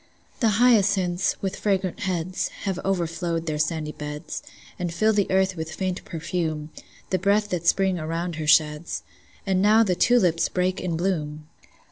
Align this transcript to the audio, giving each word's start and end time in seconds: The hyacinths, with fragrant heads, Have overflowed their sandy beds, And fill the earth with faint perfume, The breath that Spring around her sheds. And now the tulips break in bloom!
The 0.39 0.57
hyacinths, 0.57 1.39
with 1.43 1.55
fragrant 1.57 1.99
heads, 1.99 2.47
Have 2.63 2.79
overflowed 2.83 3.45
their 3.45 3.59
sandy 3.59 3.91
beds, 3.91 4.41
And 4.79 4.91
fill 4.91 5.13
the 5.13 5.29
earth 5.29 5.55
with 5.55 5.71
faint 5.75 6.03
perfume, 6.05 6.71
The 7.11 7.19
breath 7.19 7.49
that 7.49 7.67
Spring 7.67 7.99
around 7.99 8.37
her 8.37 8.47
sheds. 8.47 9.03
And 9.45 9.61
now 9.61 9.83
the 9.83 9.93
tulips 9.93 10.49
break 10.49 10.81
in 10.81 10.97
bloom! 10.97 11.45